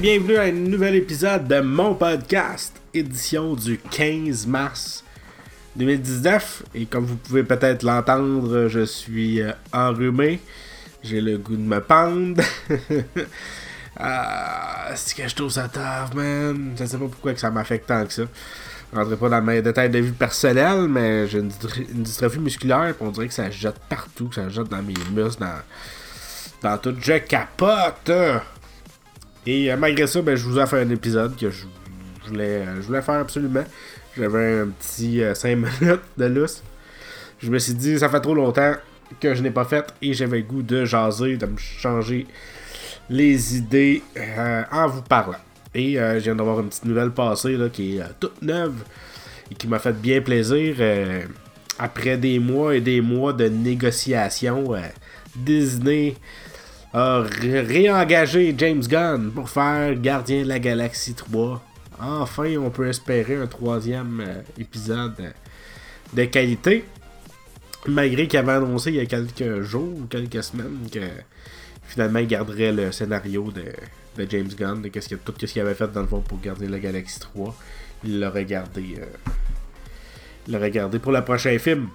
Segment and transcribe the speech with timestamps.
[0.00, 5.02] Bienvenue à un nouvel épisode de mon podcast, édition du 15 mars
[5.76, 6.64] 2019.
[6.74, 10.40] Et comme vous pouvez peut-être l'entendre, je suis euh, enrhumé.
[11.02, 12.42] J'ai le goût de me pendre.
[13.98, 16.74] ah, c'est que je trouve ça tough, man.
[16.78, 18.24] Je sais pas pourquoi que ça m'affecte tant que ça.
[18.92, 21.52] Je rentrerai pas dans mes détails de vie personnelle, mais j'ai une,
[21.94, 24.94] une dystrophie musculaire, puis on dirait que ça jette partout, que ça jette dans mes
[25.10, 26.94] muscles, dans, dans tout.
[27.00, 28.10] Je capote!
[29.46, 31.64] Et euh, malgré ça, ben, je vous ai fait un épisode que je,
[32.28, 33.64] voulais, euh, je voulais faire absolument.
[34.16, 36.62] J'avais un petit 5 minutes de lousse.
[37.38, 38.74] Je me suis dit, ça fait trop longtemps
[39.20, 42.26] que je n'ai pas fait et j'avais le goût de jaser, de me changer
[43.08, 45.38] les idées euh, en vous parlant.
[45.74, 48.74] Et euh, je viens d'avoir une petite nouvelle passée là, qui est euh, toute neuve
[49.50, 50.76] et qui m'a fait bien plaisir.
[50.80, 51.22] euh,
[51.78, 54.80] après des mois et des mois de négociations, euh,
[55.36, 56.16] Disney
[56.96, 61.62] a ré- réengagé James Gunn pour faire Gardien de la Galaxie 3.
[62.00, 65.30] Enfin, on peut espérer un troisième euh, épisode euh,
[66.14, 66.84] de qualité.
[67.88, 71.00] Malgré qu'il avait annoncé il y a quelques jours ou quelques semaines que
[71.86, 75.74] finalement il garderait le scénario de, James Gunn, de qu'est-ce que- tout ce qu'il avait
[75.74, 77.54] fait dans le fond pour Gardien de la Galaxie 3.
[78.04, 78.96] Il l'aurait gardé.
[79.00, 79.04] euh,
[80.46, 81.88] il l'aurait gardé pour le prochain film.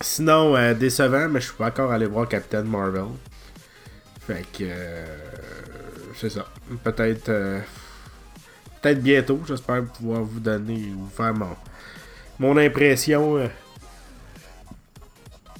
[0.00, 3.04] Sinon, décevant, mais je suis pas encore allé voir Captain Marvel.
[4.26, 4.62] Fait que.
[4.64, 5.04] euh,
[6.16, 6.46] c'est ça.
[6.82, 7.28] Peut-être.
[7.28, 7.60] euh,
[8.82, 9.40] Peut-être bientôt.
[9.46, 10.92] J'espère pouvoir vous donner.
[10.96, 11.56] Vous faire mon,
[12.38, 13.36] mon impression.
[13.38, 13.48] euh,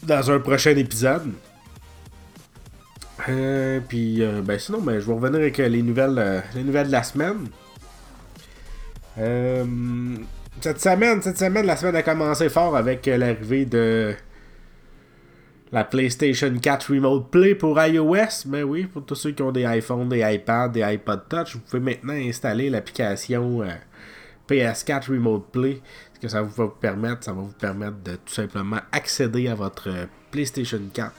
[0.03, 1.33] dans un prochain épisode.
[3.89, 7.49] Puis, ben sinon, ben, je vais revenir avec les nouvelles, les nouvelles de la semaine.
[10.61, 14.15] Cette semaine, cette semaine, la semaine a commencé fort avec l'arrivée de
[15.73, 18.47] la PlayStation 4 Remote Play pour iOS.
[18.47, 21.61] Mais oui, pour tous ceux qui ont des iPhones, des iPads, des iPod Touch, vous
[21.61, 23.69] pouvez maintenant installer l'application euh,
[24.49, 25.81] PS4 Remote Play.
[26.15, 29.55] Ce que ça va vous permettre, ça va vous permettre de tout simplement accéder à
[29.55, 31.13] votre euh, PlayStation 4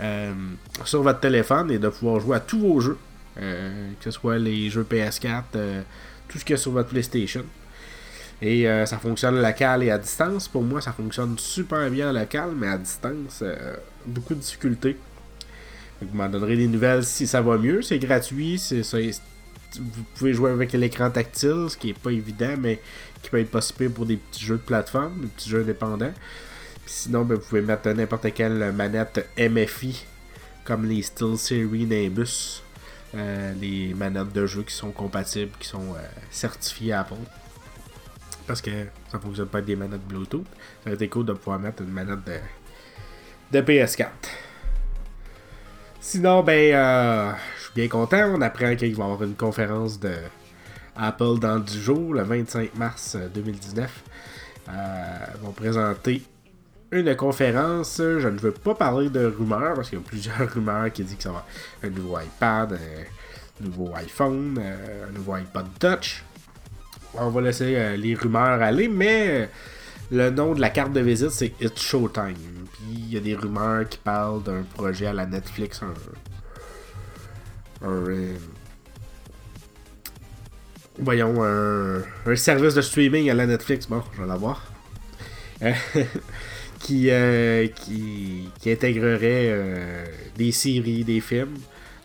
[0.00, 0.32] euh,
[0.84, 2.98] sur votre téléphone et de pouvoir jouer à tous vos jeux.
[3.36, 5.82] Que ce soit les jeux PS4, euh,
[6.26, 7.44] tout ce qu'il y a sur votre PlayStation.
[8.42, 10.48] Et euh, ça fonctionne local et à distance.
[10.48, 13.76] Pour moi, ça fonctionne super bien local, mais à distance, euh,
[14.06, 14.96] beaucoup de difficultés.
[16.02, 17.80] Vous m'en donnerez des nouvelles si ça va mieux.
[17.80, 18.60] C'est gratuit.
[18.70, 22.80] vous pouvez jouer avec l'écran tactile, ce qui est pas évident, mais
[23.22, 26.12] qui peut être possible pour des petits jeux de plateforme, des petits jeux indépendants.
[26.84, 30.04] Sinon, ben, vous pouvez mettre n'importe quelle manette MFI,
[30.64, 32.62] comme les SteelSeries Nimbus.
[33.14, 37.14] Euh, les manettes de jeu qui sont compatibles, qui sont euh, certifiées Apple.
[38.46, 38.70] Parce que
[39.10, 40.46] ça fonctionne pas avec des manettes Bluetooth.
[40.82, 44.06] Ça aurait été cool de pouvoir mettre une manette de, de PS4.
[46.00, 48.34] Sinon, ben, euh, je suis bien content.
[48.34, 50.14] On apprend qu'il va y avoir une conférence de
[50.96, 54.02] Apple dans 10 jours, le 25 mars euh, 2019.
[54.68, 54.72] Euh,
[55.34, 56.22] ils vont présenter
[56.90, 57.96] une conférence.
[57.98, 61.16] Je ne veux pas parler de rumeurs parce qu'il y a plusieurs rumeurs qui disent
[61.16, 61.44] que ça va
[61.82, 62.78] un nouveau iPad,
[63.60, 66.24] un nouveau iPhone, euh, un nouveau iPod Touch.
[67.18, 69.46] On va laisser euh, les rumeurs aller, mais euh,
[70.10, 72.34] le nom de la carte de visite c'est It's Showtime.
[72.72, 75.94] Puis il y a des rumeurs qui parlent d'un projet à la Netflix, un,
[77.86, 78.34] euh,
[80.98, 83.86] voyons, un, un service de streaming à la Netflix.
[83.86, 84.64] Bon, je vais l'avoir.
[86.78, 87.10] Qui,
[87.74, 90.04] qui, intégrerait
[90.36, 91.56] des séries, des films.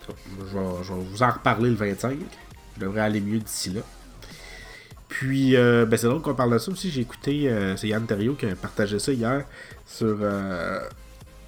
[0.07, 2.17] Je vais, je vais vous en reparler le 25.
[2.75, 3.81] Je devrais aller mieux d'ici là.
[5.21, 6.89] Puis, euh, ben c'est drôle qu'on parle de ça aussi.
[6.89, 9.45] J'ai écouté, euh, c'est Yann Terrio qui a partagé ça hier
[9.85, 10.79] sur euh,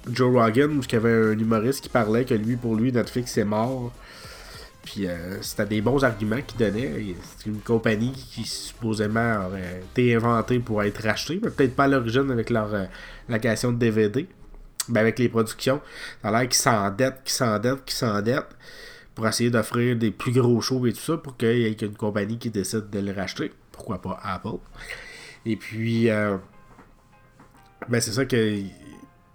[0.08, 3.36] Joe Rogan, où il y avait un humoriste qui parlait que lui, pour lui, Netflix
[3.36, 3.90] est mort.
[4.84, 7.16] Puis euh, c'était des bons arguments qu'il donnait.
[7.36, 11.88] C'est une compagnie qui supposément aurait été inventée pour être rachetée, mais peut-être pas à
[11.88, 12.68] l'origine avec leur
[13.28, 14.28] location de DVD.
[14.88, 15.80] Ben avec les productions,
[16.22, 18.54] ça a l'air qu'ils s'endettent, qu'ils s'endettent, qu'ils s'endettent
[19.16, 21.96] pour essayer d'offrir des plus gros shows et tout ça pour qu'il y ait une
[21.96, 23.50] compagnie qui décide de le racheter.
[23.74, 24.58] Pourquoi pas Apple.
[25.44, 26.36] Et puis, euh,
[27.88, 28.60] ben c'est ça que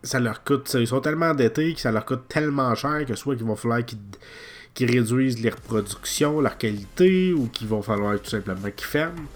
[0.01, 0.73] ça leur coûte.
[0.79, 3.81] Ils sont tellement endettés que ça leur coûte tellement cher que soit qu'il va falloir
[3.85, 9.27] qu'ils réduisent les reproductions, leur qualité, ou qu'il va falloir tout simplement qu'ils ferment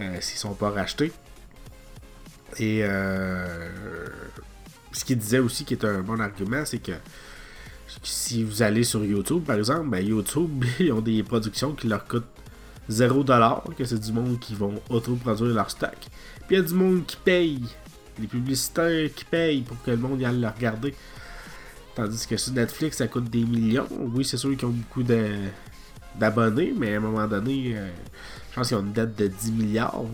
[0.00, 1.12] euh, s'ils sont pas rachetés.
[2.58, 4.08] Et euh,
[4.92, 6.92] ce qu'il disait aussi qui est un bon argument, c'est que
[8.02, 12.06] si vous allez sur YouTube, par exemple, ben YouTube, ils ont des productions qui leur
[12.06, 12.24] coûtent
[12.90, 15.96] 0$, que c'est du monde qui vont autoproduire leur stock.
[16.46, 17.62] Puis il y a du monde qui paye,
[18.18, 20.94] les publicitaires qui payent pour que le monde y aille le regarder.
[21.94, 23.88] Tandis que sur Netflix, ça coûte des millions.
[24.14, 27.88] Oui, c'est sûr qu'ils ont beaucoup d'abonnés, mais à un moment donné, euh,
[28.50, 30.04] je pense qu'ils ont une dette de 10 milliards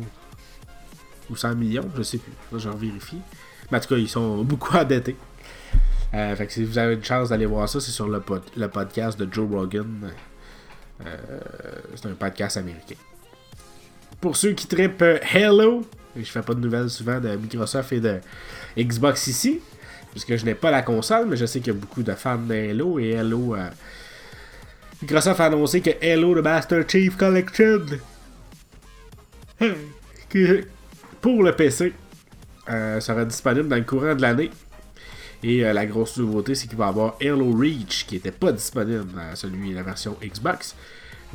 [1.30, 2.32] ou 100 millions, je sais plus.
[2.58, 3.20] J'en vérifie.
[3.70, 5.16] Mais en tout cas, ils sont beaucoup endettés.
[6.14, 8.22] Euh, fait que si vous avez une chance d'aller voir ça, c'est sur le,
[8.56, 10.10] le, podcast de Joe Rogan.
[11.04, 11.16] Euh,
[11.94, 12.94] c'est un podcast américain.
[14.20, 15.84] Pour ceux qui tripent Halo,
[16.16, 18.20] je fais pas de nouvelles souvent de Microsoft et de
[18.78, 19.60] Xbox ici,
[20.12, 22.38] puisque je n'ai pas la console, mais je sais qu'il y a beaucoup de fans
[22.38, 23.56] de Halo et Halo.
[23.56, 23.68] Euh,
[25.02, 27.80] Microsoft a annoncé que Halo The Master Chief Collection
[31.20, 31.92] pour le PC
[32.68, 34.50] euh, sera disponible dans le courant de l'année.
[35.46, 38.50] Et euh, la grosse nouveauté, c'est qu'il va y avoir Halo Reach qui n'était pas
[38.50, 40.74] disponible dans celui la version Xbox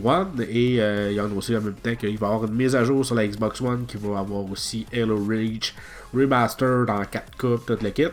[0.04, 0.44] One.
[0.50, 2.84] Et euh, il a annoncé en même temps qu'il va y avoir une mise à
[2.84, 5.76] jour sur la Xbox One qui va avoir aussi Halo Reach
[6.12, 8.08] Remastered en 4K, toute le kit.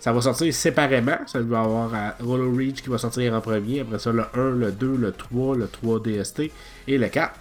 [0.00, 1.16] Ça va sortir séparément.
[1.26, 3.80] Ça va avoir Halo Reach qui va sortir en premier.
[3.80, 6.42] Après ça, le 1, le 2, le 3, le 3 DST
[6.88, 7.32] et le 4.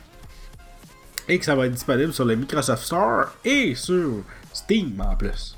[1.28, 4.24] Et que ça va être disponible sur le Microsoft Store et sur
[4.54, 5.58] Steam en plus.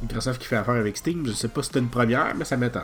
[0.00, 2.56] Microsoft qui fait affaire avec Steam, je sais pas si c'est une première, mais ça
[2.56, 2.82] m'étonne.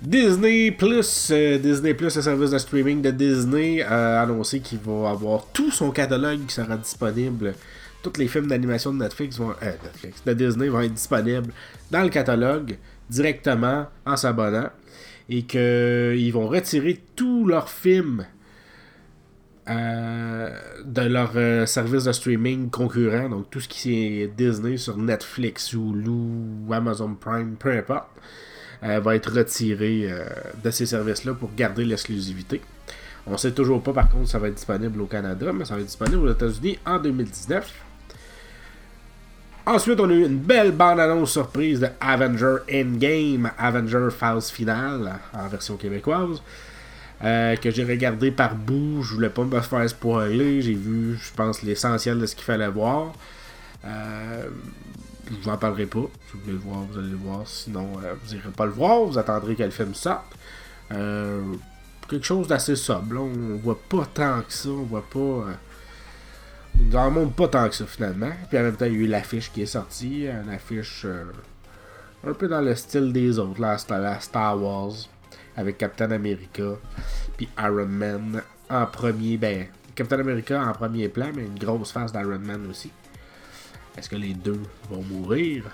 [0.00, 5.10] Disney Plus, euh, Disney Plus, le service de streaming de Disney, a annoncé qu'il va
[5.10, 7.54] avoir tout son catalogue qui sera disponible.
[8.02, 9.72] Tous les films d'animation de Netflix vont, euh,
[10.26, 11.52] de Disney vont être disponibles
[11.90, 12.76] dans le catalogue
[13.08, 14.68] directement en s'abonnant
[15.28, 18.26] et qu'ils vont retirer tous leurs films
[19.68, 20.50] euh,
[20.84, 25.72] de leur euh, service de streaming concurrent, donc tout ce qui est Disney sur Netflix,
[25.74, 28.08] ou ou Amazon Prime, peu importe,
[28.84, 30.08] euh, va être retiré
[30.62, 32.60] de ces services-là pour garder l'exclusivité.
[33.26, 35.74] On sait toujours pas par contre si ça va être disponible au Canada, mais ça
[35.74, 37.72] va être disponible aux États-Unis en 2019.
[39.66, 45.48] Ensuite, on a eu une belle bande-annonce surprise de Avenger Endgame, Avenger Phase Finale en
[45.48, 46.40] version québécoise.
[47.24, 49.02] Euh, que j'ai regardé par bout.
[49.02, 50.60] Je voulais pas me faire spoiler.
[50.60, 53.12] J'ai vu, je pense, l'essentiel de ce qu'il fallait voir.
[53.84, 54.46] Euh,
[55.30, 56.06] je vous en parlerai pas.
[56.26, 57.46] Si vous voulez le voir, vous allez le voir.
[57.46, 59.04] Sinon, euh, vous n'irez pas le voir.
[59.04, 60.24] Vous attendrez que le film sorte.
[60.88, 63.18] quelque chose d'assez sobre.
[63.18, 64.68] On voit pas tant que ça.
[64.68, 65.46] On voit pas.
[66.78, 68.32] Nous en montre pas tant que ça finalement.
[68.50, 70.26] Puis en même temps, il y a eu l'affiche qui est sortie.
[70.26, 71.06] Une affiche
[72.26, 73.60] un peu dans le style des autres.
[73.60, 74.92] Là, la Star Wars
[75.56, 76.76] avec Captain America,
[77.36, 79.36] puis Iron Man en premier.
[79.36, 82.90] Ben, Captain America en premier plan, mais une grosse face d'Iron Man aussi.
[83.96, 84.60] Est-ce que les deux
[84.90, 85.64] vont mourir?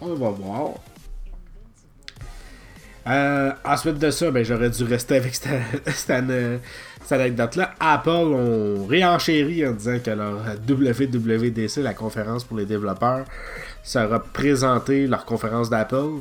[0.00, 0.74] On va voir.
[3.08, 6.10] Euh, ensuite de ça, ben, j'aurais dû rester avec cette,
[7.10, 7.74] anecdote-là.
[7.80, 10.36] Apple ont réenchéri en disant que leur
[10.68, 13.24] WWDC, la conférence pour les développeurs,
[13.82, 16.20] sera présentée, leur conférence d'Apple,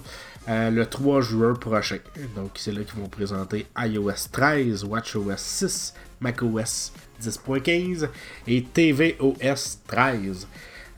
[0.50, 1.98] euh, le 3 juin prochain.
[2.36, 8.08] Donc, c'est là qu'ils vont présenter iOS 13, WatchOS 6, macOS 10.15
[8.48, 10.48] et tvOS 13.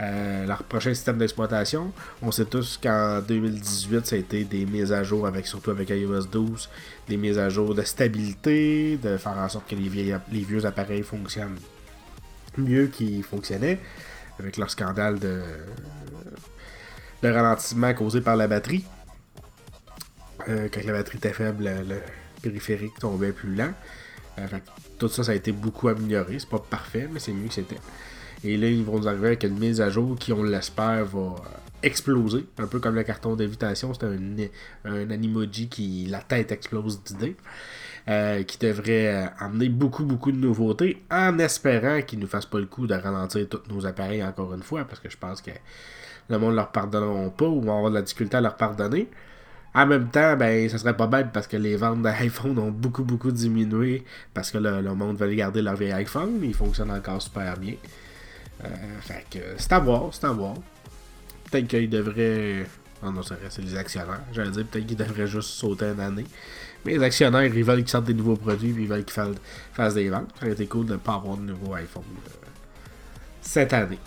[0.02, 1.92] Euh, leur prochain système d'exploitation.
[2.22, 5.90] On sait tous qu'en 2018, ça a été des mises à jour, avec, surtout avec
[5.90, 6.70] iOS 12,
[7.08, 9.90] des mises à jour de stabilité, de faire en sorte que les,
[10.44, 11.58] vieux appareils fonctionnent
[12.58, 13.80] mieux qu'ils fonctionnaient,
[14.40, 15.42] avec leur scandale de
[17.24, 18.86] ralentissement causé par la batterie.
[20.48, 21.98] Euh, quand la batterie était faible, le,
[22.42, 23.74] périphérique tombait plus lent.
[24.38, 24.48] Euh,
[24.98, 26.40] tout ça, ça a été beaucoup amélioré.
[26.40, 27.80] C'est pas parfait, mais c'est mieux que c'était.
[28.44, 31.20] Et là, ils vont nous arriver avec une mise à jour qui, on l'espère, va
[31.20, 31.36] euh,
[31.84, 32.46] exploser.
[32.58, 33.94] Un peu comme le carton d'invitation.
[33.94, 34.18] C'est un,
[34.86, 37.36] un animoji qui, la tête explose d'idées.
[38.48, 42.66] qui devrait amener beaucoup, beaucoup de nouveautés en espérant qu'ils ne nous fassent pas le
[42.66, 45.52] coup de ralentir tous nos appareils encore une fois parce que je pense que
[46.30, 49.08] le monde ne leur pardonneront pas ou va avoir de la difficulté à leur pardonner.
[49.80, 53.06] En même temps, ben, ça serait pas bête parce que les ventes d'iPhone ont beaucoup,
[53.06, 57.22] beaucoup diminué parce que le, monde veut garder leur vieil iPhone, mais il fonctionne encore
[57.22, 57.76] super bien.
[58.66, 58.68] Euh,
[59.00, 60.56] fait que c'est à voir, c'est à voir.
[61.50, 62.66] Peut-être qu'ils devraient.
[63.02, 64.20] Oh non, c'est les actionnaires.
[64.34, 66.26] J'allais dire peut-être qu'ils devraient juste sauter une année.
[66.84, 69.24] Mais les actionnaires, ils veulent qu'ils sortent des nouveaux produits puis ils veulent qu'ils
[69.72, 70.28] fassent, des ventes.
[70.40, 72.48] Ça aurait été cool de ne pas avoir de nouveau iPhone euh,
[73.42, 74.00] cette année.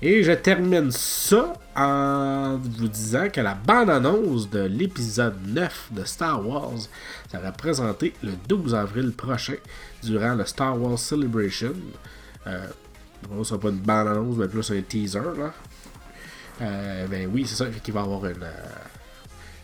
[0.00, 6.46] Et je termine ça en vous disant que la bande-annonce de l'épisode 9 de Star
[6.46, 6.88] Wars
[7.30, 9.56] sera présentée le 12 avril prochain
[10.04, 11.74] durant le Star Wars Celebration.
[12.46, 12.66] Euh,
[13.28, 15.18] bon, sera pas une bande-annonce, mais plus un teaser.
[15.18, 15.52] Là.
[16.62, 18.68] Euh, ben oui, c'est ça qu'il va y avoir une, euh,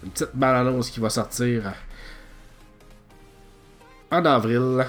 [0.03, 1.73] une petite bande-annonce qui va sortir
[4.11, 4.85] en avril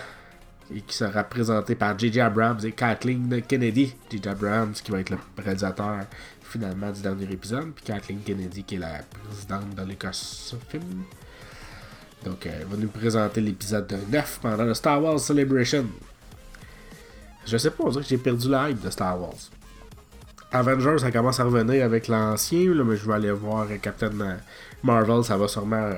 [0.73, 2.21] et qui sera présenté par J.J.
[2.21, 3.95] Abrams et Kathleen Kennedy.
[4.09, 4.29] J.J.
[4.29, 6.05] Abrams qui va être le réalisateur
[6.41, 11.03] finalement du dernier épisode, puis Kathleen Kennedy qui est la présidente de l'Écosse Film.
[12.23, 15.85] Donc, euh, il va nous présenter l'épisode 9 pendant le Star Wars Celebration.
[17.45, 19.35] Je sais pas, on dirait que j'ai perdu la hype de Star Wars.
[20.51, 24.09] Avengers, ça commence à revenir avec l'ancien, mais je vais aller voir Captain
[24.83, 25.95] Marvel, ça va sûrement euh,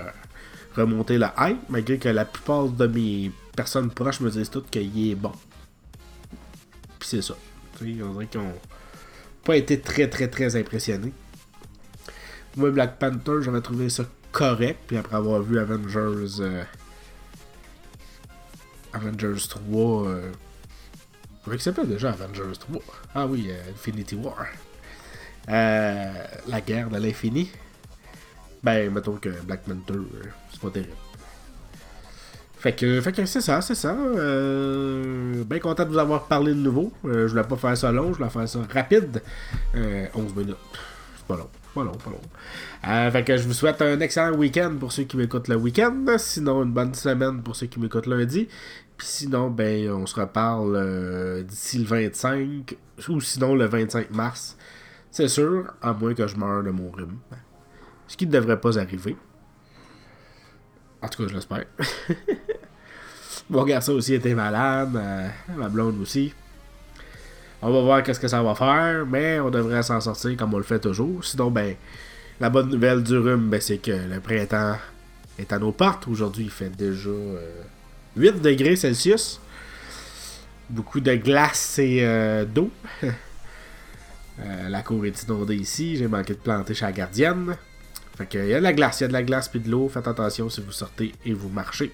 [0.76, 5.10] remonter la hype, malgré que la plupart de mes personnes proches me disent toutes qu'il
[5.12, 5.34] est bon.
[7.00, 7.36] Puis c'est ça.
[7.82, 8.54] on dirait qu'ils ont
[9.44, 11.12] pas été très très très impressionnés.
[12.56, 16.40] Moi, Black Panther, j'avais trouvé ça correct, puis après avoir vu Avengers.
[16.40, 16.64] Euh,
[18.94, 20.08] Avengers 3.
[20.08, 20.32] Euh,
[21.44, 22.82] Comment s'appelle déjà Avengers 3
[23.16, 24.48] Ah oui, euh, Infinity War.
[25.50, 26.14] Euh,
[26.48, 27.50] la guerre de l'infini.
[28.64, 30.00] Ben, mettons que Black Panther,
[30.52, 30.92] c'est pas terrible.
[32.60, 33.96] Fait que, fait que c'est ça, c'est ça.
[33.96, 36.92] Euh, bien content de vous avoir parlé de nouveau.
[37.04, 39.22] je voulais pas faire ça long, je voulais faire ça rapide.
[39.76, 40.58] 11 minutes.
[41.18, 41.50] C'est pas long.
[41.76, 43.12] Pas long, pas long.
[43.12, 46.06] fait que je vous souhaite un excellent week-end pour ceux qui m'écoutent le week-end.
[46.18, 48.48] Sinon, une bonne semaine pour ceux qui m'écoutent lundi.
[48.98, 52.76] Puis sinon, ben, on se reparle euh, d'ici le 25
[53.10, 54.58] ou sinon le 25 mars.
[55.12, 57.20] C'est sûr, à moins que je meure de mon rhume.
[58.08, 59.16] Ce qui ne devrait pas arriver.
[61.02, 61.66] En tout cas, je l'espère.
[63.50, 64.96] mon garçon aussi était malade.
[64.96, 66.34] Euh, ma blonde aussi.
[67.62, 70.58] On va voir qu'est-ce que ça va faire, mais on devrait s'en sortir comme on
[70.58, 71.24] le fait toujours.
[71.26, 71.76] Sinon, ben,
[72.40, 74.78] la bonne nouvelle du rhume, ben, c'est que le printemps
[75.40, 76.08] est à nos portes.
[76.08, 77.10] Aujourd'hui, il fait déjà.
[77.10, 77.62] Euh,
[78.18, 79.40] 8 degrés Celsius.
[80.70, 82.70] Beaucoup de glace et euh, d'eau.
[84.40, 85.98] Euh, la cour est inondée ici.
[85.98, 87.58] J'ai manqué de planter chez la gardienne.
[88.20, 89.90] Il y a de la glace, il y a de la glace puis de l'eau.
[89.90, 91.92] Faites attention si vous sortez et vous marchez.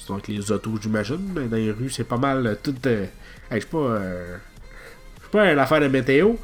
[0.00, 1.34] C'est donc les autos, j'imagine.
[1.34, 2.74] Dans les rues, c'est pas mal euh, tout.
[2.82, 4.00] je suis pas.
[5.32, 6.34] je suis pas de météo.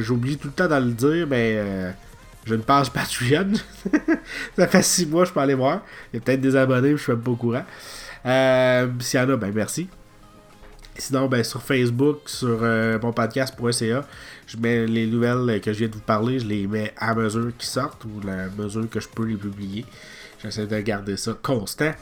[0.00, 1.94] J'oublie tout le temps de le dire, mais
[2.46, 3.52] j'ai une page Patreon.
[4.56, 5.82] ça fait 6 mois, je peux aller voir.
[6.12, 7.64] Il y a peut-être des abonnés, je suis même pas au courant.
[8.24, 9.88] Euh, S'il y en a, ben merci.
[10.96, 14.06] Sinon, ben, sur Facebook, sur euh, mon podcast.ca,
[14.46, 17.52] je mets les nouvelles que je viens de vous parler, je les mets à mesure
[17.58, 19.84] qu'ils sortent ou la mesure que je peux les publier.
[20.46, 21.92] J'essaie de garder ça constant.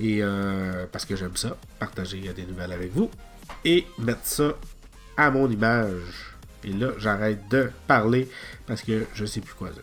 [0.00, 3.10] Et euh, parce que j'aime ça, partager des nouvelles avec vous.
[3.64, 4.54] Et mettre ça
[5.16, 6.34] à mon image.
[6.64, 8.28] Et là, j'arrête de parler
[8.66, 9.82] parce que je sais plus quoi dire.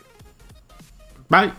[1.30, 1.52] Bye!